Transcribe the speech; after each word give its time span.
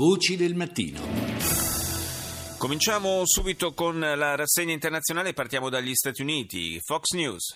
Voci 0.00 0.34
del 0.34 0.54
mattino. 0.54 0.98
Cominciamo 2.56 3.20
subito 3.26 3.74
con 3.74 4.00
la 4.00 4.34
rassegna 4.34 4.72
internazionale, 4.72 5.34
partiamo 5.34 5.68
dagli 5.68 5.94
Stati 5.94 6.22
Uniti. 6.22 6.80
Fox 6.82 7.10
News. 7.10 7.54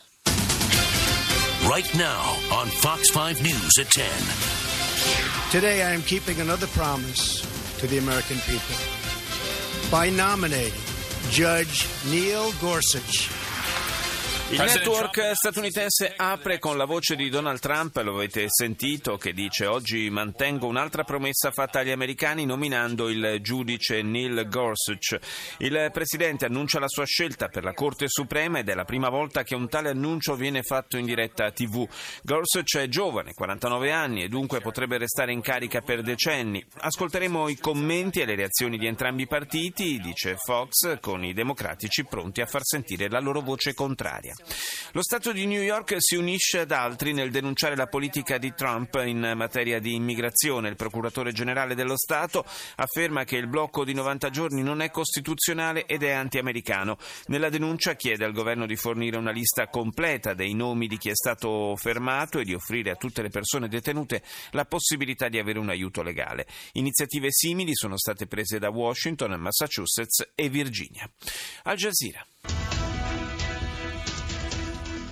Right 1.63 1.91
now 1.95 2.37
on 2.51 2.69
Fox 2.69 3.11
5 3.11 3.41
News 3.41 3.79
at 3.79 3.89
10. 3.89 4.05
Today 5.51 5.81
I 5.81 5.95
am 5.95 6.03
keeping 6.03 6.39
another 6.41 6.69
promise 6.75 7.41
to 7.79 7.87
the 7.87 7.97
American 7.97 8.39
people 8.45 8.77
by 9.89 10.11
nominating 10.11 10.75
Judge 11.31 11.87
Neil 12.11 12.53
Gorsuch 12.61 13.31
il 14.51 14.59
network 14.61 15.33
statunitense 15.33 16.13
apre 16.15 16.59
con 16.59 16.77
la 16.77 16.85
voce 16.85 17.17
di 17.17 17.31
Donald 17.31 17.61
Trump, 17.61 17.97
lo 17.97 18.15
avete 18.15 18.45
sentito, 18.49 19.17
che 19.17 19.33
dice 19.33 19.65
oggi 19.65 20.11
mantengo 20.11 20.67
un'altra 20.67 21.03
promessa 21.03 21.51
fatta 21.51 21.81
agli 21.81 21.91
americani 21.91 22.45
nominando 22.45 23.09
il 23.09 23.39
giudice 23.41 24.03
Neil 24.03 24.47
Gorsuch. 24.49 25.19
Il 25.59 25.89
presidente 25.93 26.45
annuncia 26.45 26.79
la 26.79 26.89
sua 26.89 27.07
scelta 27.07 27.49
per 27.49 27.65
la 27.65 27.73
Corte 27.73 28.05
Suprema 28.07 28.59
ed 28.59 28.69
è 28.69 28.75
la 28.75 28.85
prima 28.85 29.09
volta 29.09 29.43
che 29.43 29.55
un 29.55 29.69
tale 29.69 29.89
annuncio 29.89 30.37
viene 30.37 30.63
fatto 30.63 30.99
in 30.99 31.07
diretta 31.07 31.51
TV. 31.51 31.89
Gorsuch 32.23 32.77
è 32.77 32.87
giovane, 32.87 33.33
49 33.33 33.93
anni 33.93 34.25
e 34.25 34.29
dunque 34.29 34.61
potrebbe 34.61 34.99
restare 34.99 35.33
in 35.33 35.41
carica 35.41 35.81
per 35.81 36.03
decenni. 36.03 36.65
Ascolteremo 36.81 37.49
i 37.49 37.57
commenti 37.57 38.21
e 38.21 38.27
le 38.27 38.37
reazioni 38.37 38.77
di 38.77 38.87
entrambi 38.87 39.23
i 39.23 39.27
partiti, 39.27 39.99
dice 40.01 40.37
Fox, 40.37 41.01
con 41.01 41.25
i 41.25 41.33
democratici 41.33 42.05
pronti 42.05 42.43
a 42.43 42.47
far 42.47 42.63
sentire 42.63 43.09
la 43.09 43.21
loro 43.21 43.41
voce 43.41 43.73
contraria. 43.73 44.34
Lo 44.93 45.03
Stato 45.03 45.33
di 45.33 45.47
New 45.47 45.61
York 45.61 45.97
si 45.99 46.15
unisce 46.15 46.61
ad 46.61 46.71
altri 46.71 47.13
nel 47.13 47.31
denunciare 47.31 47.75
la 47.75 47.87
politica 47.87 48.39
di 48.39 48.55
Trump 48.55 48.95
in 49.05 49.33
materia 49.35 49.81
di 49.81 49.95
immigrazione. 49.95 50.69
Il 50.69 50.77
procuratore 50.77 51.33
generale 51.33 51.75
dello 51.75 51.97
Stato 51.97 52.45
afferma 52.77 53.25
che 53.25 53.37
il 53.37 53.49
blocco 53.49 53.85
di 53.85 53.93
90 53.93 54.31
giorni 54.31 54.63
non 54.63 54.81
è 54.81 54.91
costituzionale 54.91 55.87
ed 55.87 56.03
è 56.05 56.13
anti-americano. 56.13 56.97
Nella 57.27 57.49
denuncia 57.49 57.95
chiede 57.97 58.25
al 58.25 58.33
governo 58.33 58.67
di 58.67 58.77
fornire 58.77 59.17
una 59.17 59.33
lista 59.33 59.67
completa 59.69 60.33
dei 60.35 60.55
nomi 60.55 60.87
di 60.87 60.97
chi 60.97 61.09
è 61.09 61.15
stato 61.15 61.75
fermato 61.77 62.39
e 62.39 62.45
di 62.45 62.55
offrire 62.55 62.91
a 62.91 62.97
tutte 62.97 63.23
le 63.23 63.31
persone 63.31 63.69
detenute 63.69 64.23
la 64.51 64.65
possibilità 64.65 65.29
di 65.29 65.39
avere 65.39 65.59
un 65.59 65.71
aiuto 65.71 66.03
legale. 66.03 66.47
Iniziative 66.73 67.29
simili 67.31 67.75
sono 67.75 67.97
state 67.97 68.27
prese 68.27 68.59
da 68.59 68.71
Washington, 68.71 69.33
Massachusetts 69.41 70.33
e 70.35 70.49
Virginia. 70.49 71.11
Al 71.65 71.77
Jazeera. 71.77 72.25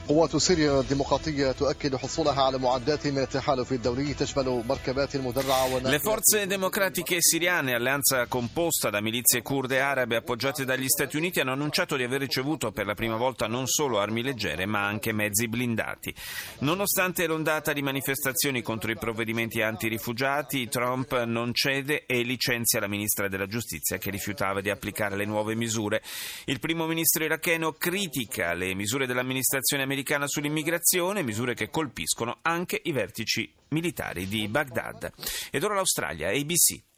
قوات 0.07 0.37
سوريا 0.37 0.79
الديمقراطية 0.79 1.51
تؤكد 1.51 1.95
حصولها 1.95 2.41
على 2.41 2.57
معدات 2.57 3.07
من 3.07 3.17
التحالف 3.17 3.71
الدولي 3.71 4.13
تشمل 4.13 4.63
مركبات 4.67 5.17
مدرعة 5.17 5.57
Le 5.81 5.99
forze 5.99 6.47
democratiche 6.47 7.17
siriane, 7.19 7.73
alleanza 7.73 8.25
composta 8.27 8.89
da 8.89 9.01
milizie 9.01 9.41
kurde 9.41 9.81
arabe 9.81 10.15
appoggiate 10.15 10.63
dagli 10.63 10.87
Stati 10.87 11.17
Uniti, 11.17 11.41
hanno 11.41 11.51
annunciato 11.51 11.97
di 11.97 12.03
aver 12.03 12.21
ricevuto 12.21 12.71
per 12.71 12.85
la 12.85 12.93
prima 12.93 13.17
volta 13.17 13.47
non 13.47 13.67
solo 13.67 13.99
armi 13.99 14.23
leggere 14.23 14.65
ma 14.65 14.85
anche 14.85 15.11
mezzi 15.11 15.47
blindati. 15.47 16.13
Nonostante 16.59 17.27
l'ondata 17.27 17.73
di 17.73 17.81
manifestazioni 17.81 18.61
contro 18.61 18.91
i 18.91 18.97
provvedimenti 18.97 19.61
antirifugiati, 19.61 20.69
Trump 20.69 21.23
non 21.23 21.53
cede 21.53 22.05
e 22.05 22.21
licenzia 22.21 22.79
la 22.79 22.87
ministra 22.87 23.27
della 23.27 23.47
giustizia 23.47 23.97
che 23.97 24.09
rifiutava 24.09 24.61
di 24.61 24.69
applicare 24.69 25.17
le 25.17 25.25
nuove 25.25 25.53
misure. 25.55 26.01
Il 26.45 26.59
primo 26.59 26.87
ministro 26.87 27.25
iracheno 27.25 27.73
critica 27.73 28.53
le 28.53 28.73
misure 28.73 29.05
dell'amministrazione 29.05 29.83
americana 29.83 29.95
americana 30.02 30.26
sull'immigrazione, 30.26 31.22
misure 31.22 31.54
che 31.54 31.70
colpiscono 31.70 32.38
anche 32.42 32.80
i 32.84 32.92
vertici 32.92 33.50
militari 33.68 34.26
di 34.26 34.48
Baghdad. 34.48 35.12
Ed 35.50 35.62
ora 35.62 35.74
l'Australia, 35.74 36.28
ABC. 36.28 36.91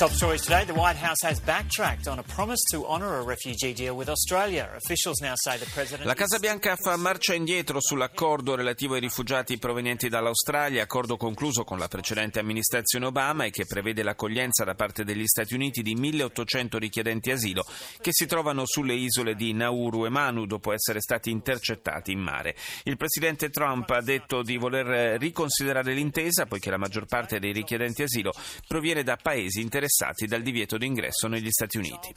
Top 0.00 0.12
stories 0.12 0.40
today. 0.40 0.64
The 0.64 0.72
White 0.72 0.96
House 0.96 1.22
has 1.26 1.40
backtracked 1.40 2.08
on 2.08 2.18
a 2.18 2.22
promise 2.22 2.62
to 2.70 2.86
honour 2.86 3.18
a 3.18 3.22
refugee 3.22 3.74
deal 3.74 3.94
with 3.94 4.08
Australia. 4.08 4.70
Officials 4.74 5.20
now 5.20 5.34
say 5.34 5.58
the 5.58 5.68
president. 5.74 6.06
La 6.06 6.14
Casa 6.14 6.38
Bianca 6.38 6.74
fa 6.76 6.96
marcia 6.96 7.34
indietro 7.34 7.82
sull'accordo 7.82 8.54
relativo 8.54 8.94
ai 8.94 9.00
rifugiati 9.00 9.58
provenienti 9.58 10.08
dall'Australia, 10.08 10.82
accordo 10.82 11.18
concluso 11.18 11.64
con 11.64 11.76
la 11.76 11.86
precedente 11.86 12.38
amministrazione 12.38 13.04
Obama 13.04 13.44
e 13.44 13.50
che 13.50 13.66
prevede 13.66 14.02
l'accoglienza 14.02 14.64
da 14.64 14.74
parte 14.74 15.04
degli 15.04 15.26
Stati 15.26 15.52
Uniti 15.52 15.82
di 15.82 15.94
1800 15.94 16.78
richiedenti 16.78 17.30
asilo 17.30 17.66
che 18.00 18.12
si 18.14 18.24
trovano 18.24 18.64
sulle 18.64 18.94
isole 18.94 19.34
di 19.34 19.52
Nauru 19.52 20.06
e 20.06 20.08
Manu 20.08 20.46
dopo 20.46 20.72
essere 20.72 21.02
stati 21.02 21.28
intercettati 21.28 22.10
in 22.10 22.20
mare. 22.20 22.56
Il 22.84 22.96
presidente 22.96 23.50
Trump 23.50 23.90
ha 23.90 24.00
detto 24.00 24.40
di 24.40 24.56
voler 24.56 25.20
riconsiderare 25.20 25.92
l'intesa 25.92 26.46
poiché 26.46 26.70
la 26.70 26.78
maggior 26.78 27.04
parte 27.04 27.38
dei 27.38 27.52
richiedenti 27.52 28.02
asilo 28.02 28.32
proviene 28.66 29.02
da 29.02 29.18
paesi 29.20 29.60
interessati 29.60 29.88
interessati 29.90 30.26
dal 30.26 30.42
divieto 30.42 30.78
d'ingresso 30.78 31.26
negli 31.26 31.50
Stati 31.50 31.76
Uniti. 31.76 32.14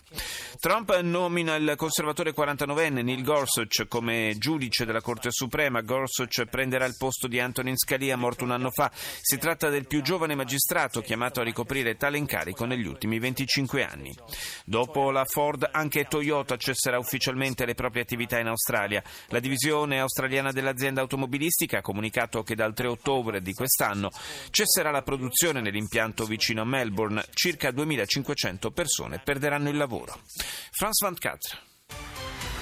Trump 0.60 0.98
nomina 1.00 1.56
il 1.56 1.74
conservatore 1.76 2.34
49enne 2.34 3.04
Neil 3.04 3.24
Gorsuch 3.24 3.88
come 3.88 4.36
giudice 4.38 4.86
della 4.86 5.02
Corte 5.02 5.30
Suprema. 5.32 5.82
Gorsuch 5.82 6.46
prenderà 6.46 6.86
il 6.86 6.96
posto 6.98 7.28
di 7.28 7.40
Antonin 7.40 7.76
Scalia, 7.76 8.16
morto 8.16 8.44
un 8.44 8.52
anno 8.52 8.70
fa. 8.70 8.92
Si 8.94 9.38
tratta 9.38 9.70
del 9.70 9.88
più 9.88 10.02
giovane 10.02 10.36
magistrato 10.36 11.02
chiamato 11.02 11.42
a 11.42 11.44
ricoprire 11.44 11.98
tale 11.98 12.18
incarico 12.18 12.66
negli 12.66 12.86
ultimi 12.86 13.18
25 13.18 13.84
anni. 13.84 14.16
Dopo 14.66 15.10
la 15.10 15.26
Ford, 15.26 15.68
anche 15.72 16.06
Toyota 16.06 16.56
cesserà 16.58 17.00
ufficialmente 17.00 17.66
le 17.66 17.74
proprie 17.74 18.04
attività 18.04 18.40
in 18.40 18.48
Australia. 18.48 19.04
La 19.30 19.40
divisione 19.40 20.00
australiana 20.00 20.52
dell'azienda 20.52 21.02
automobilistica 21.02 21.80
ha 21.80 21.82
comunicato 21.82 22.44
che 22.44 22.56
dal 22.56 22.74
3 22.74 22.88
ottobre 22.88 23.42
di 23.42 23.54
quest'anno 23.54 24.12
cesserà 24.52 24.92
la 24.92 25.02
produzione 25.02 25.60
nell'impianto 25.60 26.26
vicino 26.26 26.62
a 26.62 26.66
Melbourne. 26.66 27.26
Circa 27.34 27.62
circa 27.63 27.72
2500 27.72 28.72
persone 28.72 29.22
perderanno 29.24 29.69
il 29.69 29.78
lavoro. 29.78 30.19
France 30.72 31.06
24. 31.06 31.62
À 31.88 32.53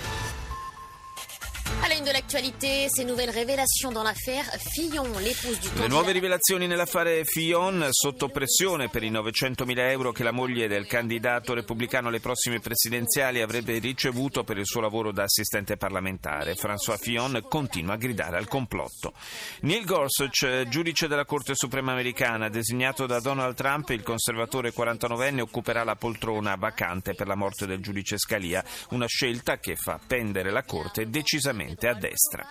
la 2.01 2.07
une 2.07 2.07
de 2.07 2.11
l'actualité, 2.11 2.87
ces 2.89 3.03
nouvelles 3.03 3.29
révélations 3.29 3.91
dans 3.91 4.03
l'affaire 4.03 4.45
Fillon, 4.71 5.05
l'épouse 5.19 5.59
du 5.59 5.69
Le 5.81 5.87
nuove 5.87 6.11
rivelazioni 6.11 6.67
nell'affare 6.67 7.23
Fillon 7.25 7.87
sotto 7.91 8.29
pressione 8.29 8.89
per 8.89 9.03
i 9.03 9.11
900.000 9.11 9.89
euro 9.89 10.11
che 10.11 10.23
la 10.23 10.31
moglie 10.31 10.67
del 10.67 10.87
candidato 10.87 11.53
repubblicano 11.53 12.07
alle 12.07 12.19
prossime 12.19 12.59
presidenziali 12.59 13.41
avrebbe 13.41 13.79
ricevuto 13.79 14.43
per 14.43 14.57
il 14.57 14.65
suo 14.65 14.81
lavoro 14.81 15.11
da 15.11 15.23
assistente 15.23 15.77
parlamentare. 15.77 16.55
François 16.55 16.97
Fillon 16.97 17.45
continua 17.47 17.93
a 17.93 17.97
gridare 17.97 18.37
al 18.37 18.47
complotto. 18.47 19.13
Neil 19.61 19.85
Gorsuch, 19.85 20.67
giudice 20.67 21.07
della 21.07 21.25
Corte 21.25 21.53
Suprema 21.55 21.91
americana, 21.91 22.49
designato 22.49 23.05
da 23.05 23.19
Donald 23.19 23.55
Trump, 23.55 23.89
il 23.89 24.03
conservatore 24.03 24.73
49enne 24.73 25.41
occuperà 25.41 25.83
la 25.83 25.95
poltrona 25.95 26.55
vacante 26.55 27.13
per 27.13 27.27
la 27.27 27.35
morte 27.35 27.65
del 27.65 27.81
giudice 27.81 28.17
Scalia, 28.17 28.63
una 28.89 29.07
scelta 29.07 29.57
che 29.57 29.75
fa 29.75 29.99
pendere 30.05 30.51
la 30.51 30.63
Corte 30.63 31.09
decisamente 31.09 31.39
decisamente 31.41 31.87
a 31.91 31.95
destra. 31.95 32.45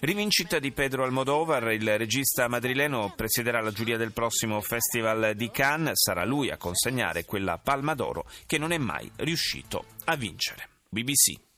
Rivincita 0.00 0.58
di 0.58 0.72
Pedro 0.72 1.04
Almodovar, 1.04 1.72
il 1.72 1.98
regista 1.98 2.48
madrileno 2.48 3.12
presiederà 3.16 3.60
la 3.60 3.72
giuria 3.72 3.96
del 3.96 4.12
prossimo 4.12 4.60
Festival 4.60 5.34
di 5.34 5.50
Cannes, 5.50 6.00
sarà 6.00 6.24
lui 6.24 6.50
a 6.50 6.56
consegnare 6.56 7.24
quella 7.24 7.58
palma 7.58 7.94
d'oro 7.94 8.24
che 8.46 8.58
non 8.58 8.72
è 8.72 8.78
mai 8.78 9.10
riuscito 9.16 9.84
a 10.04 10.16
vincere. 10.16 10.68
BBC 10.88 11.51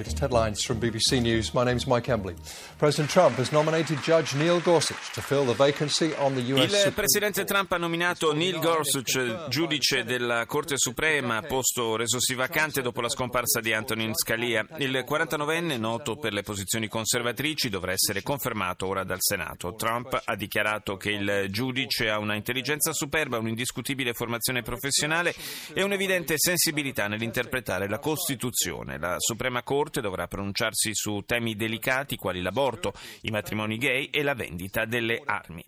Latest 0.00 0.18
headlines 0.18 0.64
from 0.64 0.80
BBC 0.80 1.20
News. 1.20 1.52
My 1.52 1.62
name 1.62 1.76
is 1.76 1.84
Mike 1.84 2.10
Embley. 2.10 2.34
President 2.78 3.10
Trump 3.10 3.36
has 3.36 3.52
nominated 3.52 4.00
Judge 4.02 4.34
Neil 4.34 4.58
Gorsuch 4.60 5.12
to 5.12 5.20
fill 5.20 5.44
the 5.44 5.52
vacancy 5.52 6.14
on 6.16 6.34
the 6.34 6.40
US 6.54 6.86
Il 6.86 6.92
presidente 6.94 7.44
Trump 7.44 7.70
ha 7.72 7.76
nominato 7.76 8.32
Neil 8.32 8.60
Gorsuch, 8.60 9.48
giudice 9.50 10.04
della 10.04 10.46
Corte 10.46 10.78
Suprema, 10.78 11.42
posto 11.42 11.96
resosi 11.96 12.32
vacante 12.32 12.80
dopo 12.80 13.02
la 13.02 13.10
scomparsa 13.10 13.60
di 13.60 13.74
Antonin 13.74 14.14
Scalia. 14.14 14.64
Il 14.78 15.04
49enne, 15.06 15.78
noto 15.78 16.16
per 16.16 16.32
le 16.32 16.40
posizioni 16.40 16.88
conservatrici, 16.88 17.68
dovrà 17.68 17.92
essere 17.92 18.22
confermato 18.22 18.86
ora 18.86 19.04
dal 19.04 19.20
Senato. 19.20 19.74
Trump 19.74 20.18
ha 20.24 20.34
dichiarato 20.34 20.96
che 20.96 21.10
il 21.10 21.48
giudice 21.50 22.08
ha 22.08 22.18
una 22.18 22.36
intelligenza 22.36 22.94
superba, 22.94 23.36
un'indiscutibile 23.36 24.14
formazione 24.14 24.62
professionale 24.62 25.34
e 25.74 25.82
un'evidente 25.82 26.36
sensibilità 26.38 27.06
nell'interpretare 27.06 27.86
la 27.86 27.98
Costituzione. 27.98 28.98
La 28.98 29.16
Suprema 29.18 29.62
Corte 29.62 29.88
Corte 29.90 30.00
dovrà 30.02 30.28
pronunciarsi 30.28 30.94
su 30.94 31.24
temi 31.26 31.56
delicati 31.56 32.14
quali 32.14 32.40
l'aborto, 32.42 32.92
i 33.22 33.30
matrimoni 33.30 33.76
gay 33.76 34.04
e 34.04 34.22
la 34.22 34.34
vendita 34.34 34.84
delle 34.84 35.20
armi. 35.24 35.64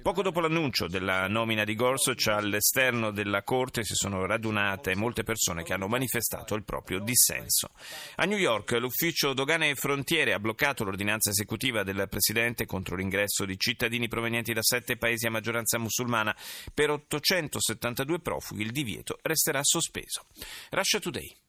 Poco 0.00 0.22
dopo 0.22 0.40
l'annuncio 0.40 0.88
della 0.88 1.28
nomina 1.28 1.64
di 1.64 1.74
Gorsuch 1.74 2.28
all'esterno 2.28 3.10
della 3.10 3.42
Corte 3.42 3.84
si 3.84 3.92
sono 3.94 4.24
radunate 4.24 4.94
molte 4.94 5.22
persone 5.22 5.64
che 5.64 5.74
hanno 5.74 5.86
manifestato 5.86 6.54
il 6.54 6.64
proprio 6.64 6.98
dissenso. 7.00 7.72
A 8.16 8.24
New 8.24 8.38
York 8.38 8.70
l'ufficio 8.72 9.34
dogane 9.34 9.68
e 9.68 9.74
frontiere 9.74 10.32
ha 10.32 10.40
bloccato 10.40 10.84
l'ordinanza 10.84 11.28
esecutiva 11.28 11.82
del 11.82 12.06
Presidente 12.08 12.64
contro 12.64 12.96
l'ingresso 12.96 13.44
di 13.44 13.58
cittadini 13.58 14.08
provenienti 14.08 14.54
da 14.54 14.62
sette 14.62 14.96
paesi 14.96 15.26
a 15.26 15.30
maggioranza 15.30 15.76
musulmana. 15.76 16.34
Per 16.72 16.88
872 16.88 18.20
profughi 18.20 18.62
il 18.62 18.72
divieto 18.72 19.18
resterà 19.20 19.60
sospeso. 19.62 20.24
Russia 20.70 21.00
Today. 21.00 21.47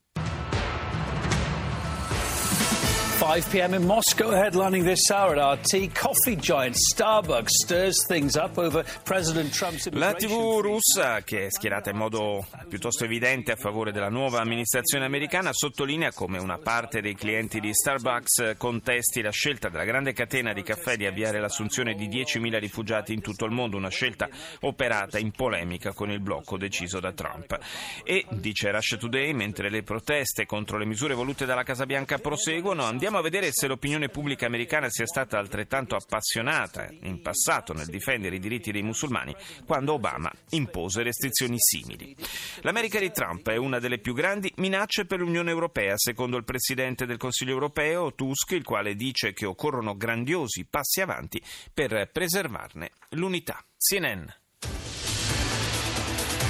5 3.20 3.50
p.m. 3.52 3.74
in 3.74 3.86
Moscow, 3.86 4.32
headlining 4.32 4.86
this 4.86 5.12
hour 5.12 5.38
at 5.38 5.62
tea, 5.66 5.90
coffee 5.90 6.38
giant 6.38 6.78
Starbucks 6.78 7.50
stirs 7.50 8.06
things 8.08 8.38
up 8.38 8.58
over 8.58 8.86
President 9.04 9.52
Trump's 9.52 9.90
La 9.92 10.14
TV 10.14 10.62
russa, 10.62 11.22
che 11.26 11.48
è 11.48 11.52
schierata 11.52 11.90
in 11.90 11.98
modo 11.98 12.48
piuttosto 12.70 13.04
evidente 13.04 13.52
a 13.52 13.58
favore 13.58 13.92
della 13.92 14.08
nuova 14.08 14.40
amministrazione 14.40 15.04
americana, 15.04 15.52
sottolinea 15.52 16.14
come 16.14 16.38
una 16.38 16.60
parte 16.60 17.02
dei 17.02 17.14
clienti 17.14 17.60
di 17.60 17.74
Starbucks 17.74 18.56
contesti 18.58 19.22
la 19.22 19.32
scelta 19.32 19.68
della 19.68 19.84
grande 19.84 20.14
catena 20.14 20.54
di 20.54 20.64
caffè 20.64 20.96
di 20.96 21.06
avviare 21.06 21.42
l'assunzione 21.42 21.96
di 21.96 22.08
10.000 22.08 22.58
rifugiati 22.58 23.12
in 23.14 23.20
tutto 23.20 23.44
il 23.44 23.52
mondo, 23.52 23.76
una 23.76 23.90
scelta 23.90 24.30
operata 24.62 25.20
in 25.20 25.32
polemica 25.32 25.92
con 25.92 26.10
il 26.10 26.22
blocco 26.22 26.58
deciso 26.58 27.02
da 27.02 27.12
Trump. 27.12 27.60
E, 28.06 28.26
dice 28.30 28.72
Russia 28.72 28.96
Today, 28.96 29.34
mentre 29.34 29.70
le 29.70 29.84
proteste 29.84 30.46
contro 30.46 30.78
le 30.78 30.86
misure 30.86 31.14
volute 31.14 31.46
dalla 31.46 31.64
Casa 31.64 31.86
Bianca 31.86 32.18
proseguono, 32.18 32.86
andiamo 32.86 33.08
a 33.18 33.22
vedere 33.22 33.52
se 33.52 33.68
l'opinione 33.68 34.10
pubblica 34.10 34.46
americana 34.46 34.90
sia 34.90 35.06
stata 35.06 35.38
altrettanto 35.38 35.96
appassionata 35.96 36.88
in 37.02 37.22
passato 37.22 37.74
nel 37.74 37.88
difendere 37.88 38.36
i 38.36 38.40
diritti 38.40 38.72
dei 38.72 38.84
musulmani 38.84 39.36
quando 39.66 39.94
Obama 39.94 40.32
impose 40.52 41.04
restrizioni 41.04 41.56
simili. 41.58 42.16
L'America 42.62 43.00
di 43.00 43.12
Trump 43.12 43.50
è 43.50 43.56
una 43.58 43.80
delle 43.80 44.00
più 44.00 44.14
grandi 44.14 44.52
minacce 44.58 45.06
per 45.06 45.20
l'Unione 45.20 45.50
Europea, 45.50 45.94
secondo 45.98 46.38
il 46.38 46.44
Presidente 46.44 47.06
del 47.06 47.18
Consiglio 47.18 47.52
europeo, 47.52 48.14
Tusk, 48.14 48.52
il 48.52 48.64
quale 48.64 48.96
dice 48.96 49.34
che 49.34 49.46
occorrono 49.46 49.96
grandiosi 49.96 50.66
passi 50.70 51.02
avanti 51.02 51.42
per 51.74 52.10
preservarne 52.12 52.92
l'unità. 53.10 53.64
CNN. 53.78 54.26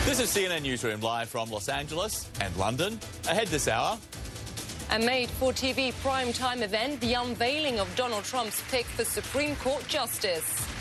This 0.05 0.19
is 0.19 0.33
CNN 0.33 0.63
Newsroom 0.63 1.01
live 1.01 1.29
from 1.29 1.51
Los 1.51 1.69
Angeles 1.69 2.27
and 2.39 2.55
London. 2.57 2.97
Ahead 3.27 3.47
this 3.49 3.67
hour. 3.67 3.97
A 4.91 4.97
made 4.97 5.29
for 5.29 5.51
TV 5.51 5.93
primetime 6.01 6.63
event, 6.63 6.99
the 6.99 7.13
unveiling 7.13 7.79
of 7.79 7.95
Donald 7.95 8.23
Trump's 8.23 8.63
pick 8.71 8.85
for 8.87 9.05
Supreme 9.05 9.55
Court 9.57 9.87
Justice. 9.87 10.78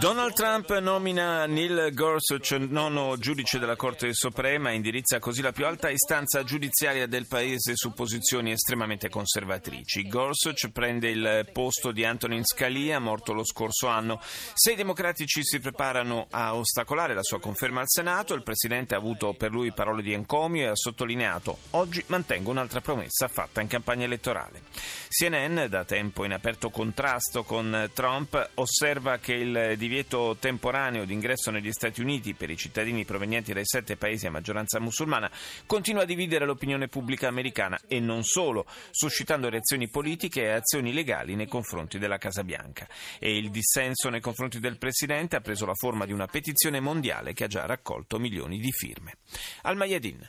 Donald 0.00 0.32
Trump 0.32 0.76
nomina 0.78 1.46
Neil 1.46 1.94
Gorsuch, 1.94 2.50
nono 2.58 3.16
giudice 3.18 3.60
della 3.60 3.76
Corte 3.76 4.12
Suprema, 4.12 4.70
e 4.70 4.74
indirizza 4.74 5.20
così 5.20 5.42
la 5.42 5.52
più 5.52 5.64
alta 5.64 5.90
istanza 5.90 6.42
giudiziaria 6.42 7.06
del 7.06 7.28
paese 7.28 7.76
su 7.76 7.92
posizioni 7.92 8.50
estremamente 8.50 9.08
conservatrici. 9.08 10.08
Gorsuch 10.08 10.70
prende 10.72 11.10
il 11.10 11.48
posto 11.52 11.92
di 11.92 12.04
Antonin 12.04 12.44
Scalia, 12.44 12.98
morto 12.98 13.32
lo 13.32 13.44
scorso 13.44 13.86
anno. 13.86 14.20
Se 14.54 14.72
i 14.72 14.76
democratici 14.76 15.44
si 15.44 15.60
preparano 15.60 16.26
a 16.30 16.56
ostacolare 16.56 17.14
la 17.14 17.22
sua 17.22 17.38
conferma 17.38 17.80
al 17.80 17.88
Senato, 17.88 18.34
il 18.34 18.42
presidente 18.42 18.96
ha 18.96 18.98
avuto 18.98 19.34
per 19.34 19.52
lui 19.52 19.70
parole 19.70 20.02
di 20.02 20.12
encomio 20.12 20.64
e 20.64 20.68
ha 20.70 20.76
sottolineato 20.76 21.58
oggi 21.70 22.02
mantengo 22.08 22.50
un'altra 22.50 22.80
promessa 22.80 23.28
fatta 23.28 23.60
in 23.60 23.68
campagna 23.68 24.04
elettorale. 24.04 24.62
CNN, 25.08 25.66
da 25.66 25.84
tempo 25.84 26.24
in 26.24 26.32
aperto 26.32 26.70
contrasto 26.70 27.44
con 27.44 27.88
Trump, 27.94 28.50
osserva 28.54 29.18
che 29.18 29.34
il 29.34 29.58
divieto 29.76 30.36
temporaneo 30.38 31.04
di 31.04 31.12
ingresso 31.12 31.50
negli 31.50 31.72
Stati 31.72 32.00
Uniti 32.00 32.34
per 32.34 32.50
i 32.50 32.56
cittadini 32.56 33.04
provenienti 33.04 33.52
dai 33.52 33.64
sette 33.64 33.96
paesi 33.96 34.26
a 34.26 34.30
maggioranza 34.30 34.80
musulmana 34.80 35.30
continua 35.66 36.02
a 36.02 36.06
dividere 36.06 36.46
l'opinione 36.46 36.88
pubblica 36.88 37.28
americana 37.28 37.78
e 37.86 38.00
non 38.00 38.24
solo, 38.24 38.66
suscitando 38.90 39.48
reazioni 39.48 39.88
politiche 39.88 40.42
e 40.42 40.50
azioni 40.50 40.92
legali 40.92 41.34
nei 41.34 41.46
confronti 41.46 41.98
della 41.98 42.18
Casa 42.18 42.44
Bianca. 42.44 42.86
E 43.18 43.36
il 43.36 43.50
dissenso 43.50 44.08
nei 44.08 44.20
confronti 44.20 44.60
del 44.60 44.78
Presidente 44.78 45.36
ha 45.36 45.40
preso 45.40 45.66
la 45.66 45.74
forma 45.74 46.06
di 46.06 46.12
una 46.12 46.26
petizione 46.26 46.80
mondiale 46.80 47.32
che 47.32 47.44
ha 47.44 47.48
già 47.48 47.66
raccolto 47.66 48.18
milioni 48.18 48.58
di 48.58 48.72
firme. 48.72 49.14
Al 49.62 49.76
Mayadin. 49.76 50.28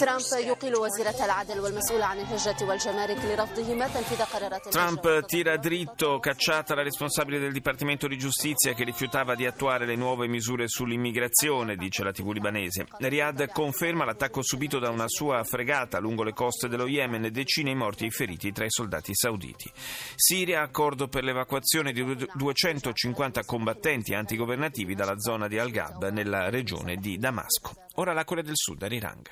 ترامب 0.00 0.22
يقيل 0.46 0.76
وزيرة 0.76 1.24
العدل 1.24 1.60
والمسؤول 1.60 2.02
عن 2.02 2.18
الهجرة 2.18 2.68
والجمارك 2.68 3.18
لرفضهما 3.24 3.86
تنفيذ 3.88 4.22
قرارات 4.22 4.68
Trump 4.68 5.24
tira 5.26 5.56
dritto, 5.56 6.18
cacciata 6.18 6.74
la 6.74 6.82
responsabile 6.82 7.38
del 7.38 7.52
Dipartimento 7.52 8.06
di 8.06 8.16
Giustizia 8.16 8.72
che 8.74 8.84
rifiutava 8.84 9.34
di 9.34 9.46
attuare 9.46 9.86
le 9.86 9.96
nuove 9.96 10.26
misure 10.28 10.68
sull'immigrazione, 10.68 11.76
dice 11.76 12.02
la 12.02 12.12
TV 12.12 12.30
libanese. 12.32 12.86
Riyadh 12.98 13.46
conferma 13.52 14.04
l'attacco 14.04 14.42
subito 14.42 14.78
da 14.78 14.90
una 14.90 15.08
sua 15.08 15.42
fregata 15.44 15.98
lungo 15.98 16.22
le 16.22 16.32
coste 16.32 16.68
dello 16.68 16.86
Yemen 16.86 17.24
e 17.24 17.30
decine 17.30 17.70
i 17.70 17.74
morti 17.74 18.04
e 18.04 18.06
i 18.08 18.10
feriti 18.10 18.52
tra 18.52 18.64
i 18.64 18.70
soldati 18.70 19.14
sauditi. 19.14 19.70
Siria, 20.14 20.62
accordo 20.62 21.08
per 21.08 21.24
l'evacuazione 21.24 21.92
di 21.92 22.26
250 22.34 23.44
combattenti 23.44 24.14
antigovernativi 24.14 24.94
dalla 24.94 25.18
zona 25.18 25.48
di 25.48 25.58
Al-Ghab 25.58 26.08
nella 26.10 26.48
regione 26.50 26.96
di 26.96 27.18
Damasco. 27.18 27.84
Ora 27.95 28.13
la 28.13 28.25
Corea 28.25 28.43
del 28.43 28.55
Sud, 28.55 28.81
Arirang. 28.83 29.27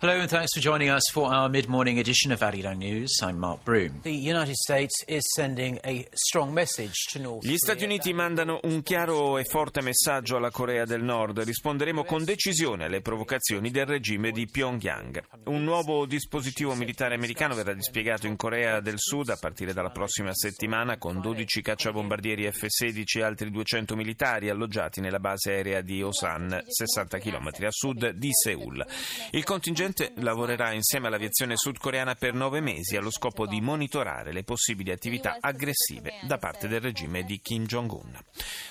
Hello 0.00 0.20
and 0.20 0.30
thanks 0.30 0.54
for 0.54 0.60
joining 0.60 0.90
us 0.90 1.02
for 1.12 1.26
our 1.26 1.48
mid-morning 1.48 1.98
edition 1.98 2.30
of 2.30 2.38
Arirang 2.38 2.76
News. 2.76 3.18
I'm 3.20 3.36
Mark 3.36 3.64
Broom. 3.64 3.98
The 4.02 4.12
United 4.12 4.54
States 4.54 5.02
is 5.08 5.24
sending 5.34 5.80
a 5.84 6.06
strong 6.12 6.54
message 6.54 6.94
to 7.10 7.18
North 7.18 7.44
Gli 7.44 7.56
Stati 7.56 7.82
Uniti 7.82 8.12
mandano 8.12 8.60
un 8.62 8.84
chiaro 8.84 9.38
e 9.38 9.44
forte 9.44 9.82
messaggio 9.82 10.36
alla 10.36 10.52
Corea 10.52 10.84
del 10.84 11.02
Nord. 11.02 11.40
Risponderemo 11.40 12.04
con 12.04 12.22
decisione 12.22 12.84
alle 12.84 13.00
provocazioni 13.00 13.72
del 13.72 13.86
regime 13.86 14.30
di 14.30 14.46
Pyongyang. 14.46 15.20
Un 15.46 15.64
nuovo 15.64 16.06
dispositivo 16.06 16.76
militare 16.76 17.16
americano 17.16 17.56
verrà 17.56 17.74
dispiegato 17.74 18.28
in 18.28 18.36
Corea 18.36 18.78
del 18.78 19.00
Sud 19.00 19.30
a 19.30 19.36
partire 19.36 19.72
dalla 19.72 19.90
prossima 19.90 20.32
settimana 20.32 20.96
con 20.96 21.20
12 21.20 21.60
cacciabombardieri 21.60 22.48
F-16 22.48 23.18
e 23.18 23.22
altri 23.24 23.50
200 23.50 23.96
militari 23.96 24.48
alloggiati 24.48 25.00
nella 25.00 25.18
base 25.18 25.50
aerea 25.50 25.80
di 25.80 26.00
Osan, 26.04 26.56
60 26.64 27.18
km 27.18 27.48
a 27.64 27.70
sud 27.70 28.10
di 28.10 28.30
Seoul. 28.32 28.86
Il 29.32 29.42
contingente 29.42 29.86
lavorerà 30.16 30.72
insieme 30.72 31.06
all'aviazione 31.06 31.56
sudcoreana 31.56 32.14
per 32.14 32.34
nove 32.34 32.60
mesi 32.60 32.96
allo 32.96 33.10
scopo 33.10 33.46
di 33.46 33.60
monitorare 33.60 34.32
le 34.32 34.44
possibili 34.44 34.90
attività 34.90 35.38
aggressive 35.40 36.20
da 36.22 36.38
parte 36.38 36.68
del 36.68 36.80
regime 36.80 37.24
di 37.24 37.40
Kim 37.40 37.66
Jong-un. 37.66 38.18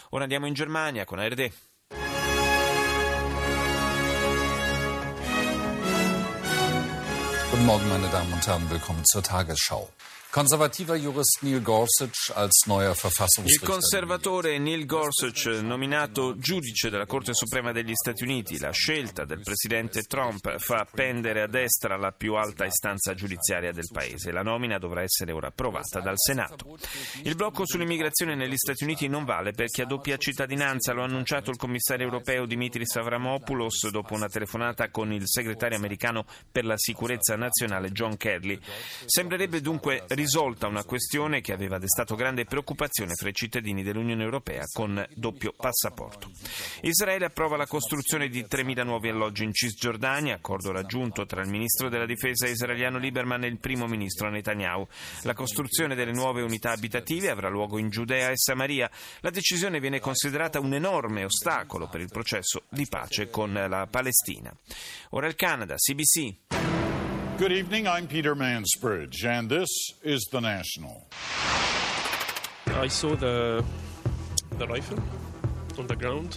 Ora 0.10 0.24
andiamo 0.24 0.48
in 0.48 0.54
Germania 0.54 1.06
con 1.06 1.20
ARD. 1.20 1.52
Guten 7.50 7.66
Morgen, 7.66 7.88
meine 7.88 8.10
Damen 8.10 8.34
und 8.34 8.46
Herren. 8.46 8.70
Willkommen 8.70 9.04
zur 9.06 9.24
Tagesschau. 9.24 9.90
Konservativer 10.38 11.00
Jurist 11.00 11.40
Neil 11.42 11.64
Gorsuch 11.64 12.32
als 12.36 12.68
neuer 12.68 12.92
Il 12.92 12.96
Verfassungsrichter. 12.96 13.68
conservatore 13.68 14.60
Neil 14.60 14.86
Gorsuch, 14.86 15.48
nominato 15.64 16.38
giudice 16.38 16.92
della 16.92 17.08
Corte 17.08 17.34
Suprema 17.34 17.72
degli 17.72 17.96
Stati 17.96 18.22
Uniti, 18.22 18.60
la 18.60 18.70
scelta 18.70 19.26
del 19.26 19.42
presidente 19.42 20.04
Trump 20.04 20.60
fa 20.60 20.86
pendere 20.92 21.42
a 21.42 21.48
destra 21.48 21.98
la 21.98 22.12
più 22.12 22.36
alta 22.36 22.66
istanza 22.66 23.16
giudiziaria 23.16 23.72
del 23.72 23.90
paese. 23.92 24.32
La 24.32 24.44
nomina 24.44 24.78
dovrà 24.78 25.02
essere 25.02 25.32
ora 25.32 25.48
approvata 25.48 26.02
dal 26.02 26.20
Senato. 26.20 26.78
Il 27.24 27.34
blocco 27.34 27.66
sull'immigrazione 27.66 28.36
negli 28.36 28.58
Stati 28.58 28.84
Uniti 28.84 29.08
non 29.08 29.26
vale 29.26 29.54
perché 29.54 29.82
ha 29.82 29.86
doppia 29.88 30.18
cittadinanza, 30.18 30.94
lo 30.94 31.02
ha 31.02 31.06
annunciato 31.06 31.50
il 31.50 31.58
commissario 31.58 32.06
europeo 32.06 32.46
Dimitris 32.46 32.96
Avramopoulos 32.98 33.90
dopo 33.90 34.14
una 34.14 34.28
telefonata 34.28 34.92
con 34.92 35.12
il 35.12 35.24
segretario 35.26 35.78
americano 35.78 36.26
per 36.52 36.64
la 36.64 36.78
sicurezza 36.78 37.36
nazionale 37.36 37.90
John 37.90 38.16
Kerry. 38.18 38.60
Sembrerebbe 39.08 39.62
dunque 39.62 40.04
risolta 40.28 40.68
una 40.68 40.84
questione 40.84 41.40
che 41.40 41.54
aveva 41.54 41.78
destato 41.78 42.16
grande 42.16 42.44
preoccupazione 42.44 43.14
fra 43.14 43.30
i 43.30 43.34
cittadini 43.34 43.82
dell'Unione 43.82 44.24
Europea 44.24 44.66
con 44.74 45.08
doppio 45.16 45.54
passaporto. 45.56 46.30
Israele 46.82 47.24
approva 47.24 47.56
la 47.56 47.66
costruzione 47.66 48.28
di 48.28 48.44
3.000 48.44 48.84
nuovi 48.84 49.08
alloggi 49.08 49.46
in 49.46 49.54
Cisgiordania, 49.54 50.36
accordo 50.36 50.74
raggiunto 50.74 51.26
tra 51.26 51.42
il 51.42 51.48
ministro 51.48 51.88
della 51.88 52.06
difesa 52.06 52.46
israeliano 52.46 52.98
Lieberman 52.98 53.46
e 53.46 53.48
il 53.48 53.58
primo 53.58 53.88
ministro 53.88 54.30
Netanyahu. 54.30 54.86
La 55.22 55.34
costruzione 55.34 55.96
delle 55.96 56.12
nuove 56.12 56.42
unità 56.42 56.72
abitative 56.72 57.30
avrà 57.30 57.48
luogo 57.48 57.78
in 57.78 57.90
Giudea 57.90 58.30
e 58.30 58.36
Samaria. 58.36 58.92
La 59.22 59.30
decisione 59.30 59.80
viene 59.80 60.02
considerata 60.02 60.60
un 60.60 60.74
enorme 60.74 61.24
ostacolo 61.24 61.88
per 61.88 62.02
il 62.02 62.10
processo 62.12 62.64
di 62.68 62.86
pace 62.90 63.30
con 63.30 63.54
la 63.54 63.88
Palestina. 63.90 64.54
Ora 65.12 65.28
il 65.28 65.36
Canada, 65.36 65.76
CBC. 65.76 66.87
Good 67.38 67.52
evening, 67.52 67.88
I'm 67.88 68.08
Peter 68.08 68.36
Mansbridge, 68.36 69.24
and 69.24 69.48
this 69.48 69.70
is 70.02 70.28
The 70.32 70.42
National. 70.42 71.08
I 72.66 72.88
saw 72.88 73.16
the, 73.16 73.64
the 74.58 74.66
rifle 74.66 74.98
on 75.78 75.86
the 75.86 75.96
ground. 75.96 76.36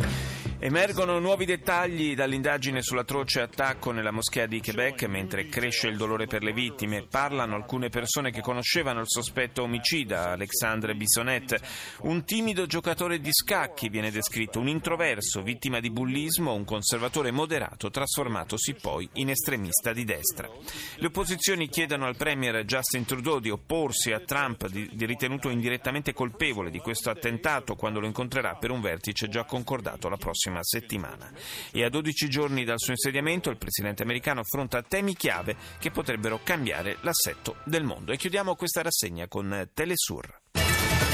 Emergono 0.62 1.18
nuovi 1.20 1.46
dettagli 1.46 2.14
dall'indagine 2.14 2.82
sull'atroce 2.82 3.40
attacco 3.40 3.92
nella 3.92 4.10
moschea 4.10 4.44
di 4.44 4.60
Quebec 4.60 5.04
mentre 5.04 5.46
cresce 5.46 5.88
il 5.88 5.96
dolore 5.96 6.26
per 6.26 6.42
le 6.42 6.52
vittime. 6.52 7.06
Parlano 7.08 7.54
alcune 7.54 7.88
persone 7.88 8.30
che 8.30 8.42
conoscevano 8.42 9.00
il 9.00 9.08
sospetto 9.08 9.62
omicida, 9.62 10.32
Alexandre 10.32 10.94
Bissonnette. 10.94 11.62
Un 12.02 12.24
timido 12.26 12.66
giocatore 12.66 13.20
di 13.20 13.30
scacchi 13.32 13.88
viene 13.88 14.10
descritto, 14.10 14.60
un 14.60 14.68
introverso, 14.68 15.40
vittima 15.40 15.80
di 15.80 15.88
bullismo, 15.88 16.52
un 16.52 16.66
conservatore 16.66 17.30
moderato 17.30 17.88
trasformatosi 17.88 18.74
poi 18.74 19.08
in 19.14 19.30
estremista 19.30 19.94
di 19.94 20.04
destra. 20.04 20.46
Le 20.96 21.06
opposizioni 21.06 21.70
chiedono 21.70 22.04
al 22.04 22.18
premier 22.18 22.66
Justin 22.66 23.06
Trudeau 23.06 23.40
di 23.40 23.48
opporsi 23.48 24.12
a 24.12 24.20
Trump, 24.20 24.68
di, 24.68 24.90
di 24.92 25.06
ritenuto 25.06 25.48
indirettamente 25.48 26.12
colpevole 26.12 26.68
di 26.68 26.80
questo 26.80 27.08
attentato, 27.08 27.76
quando 27.76 27.98
lo 27.98 28.04
incontrerà 28.04 28.56
per 28.56 28.70
un 28.70 28.82
vertice 28.82 29.28
già 29.28 29.44
concordato 29.44 30.10
la 30.10 30.18
prossima 30.18 30.48
prossima 30.50 30.62
settimana. 30.62 31.30
E 31.70 31.84
a 31.84 31.88
12 31.88 32.28
giorni 32.28 32.64
dal 32.64 32.78
suo 32.78 32.92
insediamento 32.92 33.50
il 33.50 33.56
presidente 33.56 34.02
americano 34.02 34.40
affronta 34.40 34.82
temi 34.82 35.14
chiave 35.14 35.56
che 35.78 35.90
potrebbero 35.90 36.40
cambiare 36.42 36.98
l'assetto 37.02 37.56
del 37.64 37.84
mondo. 37.84 38.12
E 38.12 38.16
chiudiamo 38.16 38.56
questa 38.56 38.82
rassegna 38.82 39.28
con 39.28 39.70
Telesur. 39.72 40.39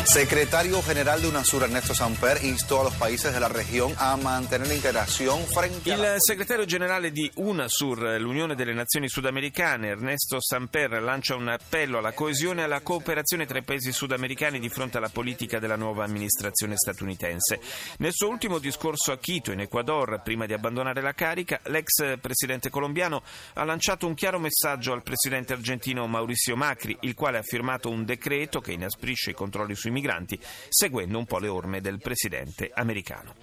Secretario 0.07 0.81
General 0.83 1.21
de 1.21 1.27
UNASUR 1.27 1.65
Ernesto 1.65 1.93
Samper 1.93 2.39
instó 2.45 2.81
a 2.81 2.85
los 2.85 2.95
países 2.95 3.35
de 3.35 3.41
la 3.41 3.49
región 3.49 3.93
a 3.99 4.17
mantener 4.17 4.69
la 4.69 4.75
integración 4.75 5.45
frente 5.47 5.91
Il 5.91 6.15
segretario 6.19 6.65
generale 6.65 7.11
di 7.11 7.29
UNASUR, 7.35 8.21
l'Unione 8.21 8.55
delle 8.55 8.73
Nazioni 8.73 9.09
Sudamericane, 9.09 9.89
Ernesto 9.89 10.41
Samper, 10.41 11.03
lancia 11.03 11.35
un 11.35 11.49
appello 11.49 11.99
alla 11.99 12.13
coesione 12.13 12.61
e 12.61 12.65
alla 12.65 12.83
cooperazione 12.83 13.47
tra 13.47 13.59
i 13.59 13.65
paesi 13.65 13.91
sudamericani 13.91 14.61
di 14.61 14.69
fronte 14.69 14.99
alla 14.99 15.09
politica 15.09 15.59
della 15.59 15.77
nuova 15.77 16.05
amministrazione 16.05 16.77
statunitense. 16.77 17.59
Nel 17.99 18.13
suo 18.13 18.29
ultimo 18.29 18.59
discorso 18.59 19.11
a 19.11 19.19
Quito, 19.19 19.51
in 19.51 19.61
Ecuador, 19.61 20.23
prima 20.23 20.47
di 20.47 20.53
abbandonare 20.53 21.03
la 21.03 21.15
carica, 21.15 21.59
l'ex 21.65 22.17
presidente 22.21 22.71
colombiano 22.71 23.25
ha 23.55 23.65
lanciato 23.65 24.07
un 24.07 24.15
chiaro 24.15 24.39
messaggio 24.39 24.93
al 24.93 25.03
presidente 25.03 25.53
argentino 25.53 26.07
Mauricio 26.07 26.55
Macri, 26.55 26.97
il 27.01 27.15
quale 27.15 27.39
ha 27.39 27.43
firmato 27.43 27.91
un 27.91 28.05
decreto 28.05 28.61
che 28.61 28.71
inasprisce 28.73 29.31
i 29.31 29.35
controlli 29.35 29.75
sui 29.75 29.95
migranti, 29.97 30.39
seguendo 30.69 31.17
un 31.17 31.25
po' 31.25 31.39
le 31.39 31.49
orme 31.49 31.81
del 31.81 31.99
presidente 31.99 32.71
americano. 32.75 33.35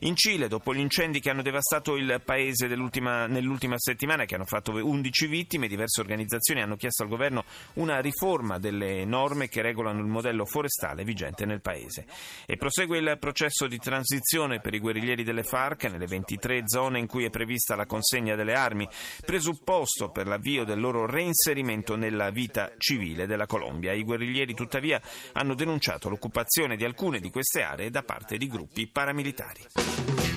In 0.00 0.14
Cile, 0.14 0.46
dopo 0.46 0.72
gli 0.72 0.78
incendi 0.78 1.18
che 1.20 1.30
hanno 1.30 1.42
devastato 1.42 1.96
il 1.96 2.20
paese 2.24 2.68
nell'ultima 2.68 3.26
settimana, 3.76 4.24
che 4.24 4.36
hanno 4.36 4.44
fatto 4.44 4.70
11 4.70 5.26
vittime, 5.26 5.66
diverse 5.66 6.00
organizzazioni 6.00 6.62
hanno 6.62 6.76
chiesto 6.76 7.02
al 7.02 7.08
governo 7.08 7.44
una 7.74 8.00
riforma 8.00 8.58
delle 8.58 9.04
norme 9.04 9.48
che 9.48 9.62
regolano 9.62 10.00
il 10.00 10.06
modello 10.06 10.44
forestale 10.44 11.02
vigente 11.02 11.44
nel 11.44 11.60
paese. 11.60 12.06
E 12.46 12.56
prosegue 12.56 12.98
il 12.98 13.16
processo 13.18 13.66
di 13.66 13.78
transizione 13.78 14.60
per 14.60 14.74
i 14.74 14.78
guerriglieri 14.78 15.24
delle 15.24 15.42
FARC 15.42 15.84
nelle 15.84 16.06
23 16.06 16.62
zone 16.66 16.98
in 17.00 17.06
cui 17.06 17.24
è 17.24 17.30
prevista 17.30 17.74
la 17.74 17.86
consegna 17.86 18.36
delle 18.36 18.54
armi, 18.54 18.88
presupposto 19.24 20.10
per 20.10 20.26
l'avvio 20.26 20.64
del 20.64 20.78
loro 20.78 21.06
reinserimento 21.06 21.96
nella 21.96 22.30
vita 22.30 22.72
civile 22.78 23.26
della 23.26 23.46
Colombia. 23.46 23.92
I 23.92 24.04
guerriglieri 24.04 24.54
tuttavia 24.54 25.00
hanno 25.32 25.54
denunciato 25.96 26.08
l'occupazione 26.08 26.76
di 26.76 26.84
alcune 26.84 27.20
di 27.20 27.30
queste 27.30 27.62
aree 27.62 27.90
da 27.90 28.02
parte 28.02 28.36
di 28.36 28.46
gruppi 28.46 28.86
paramilitari. 28.86 30.35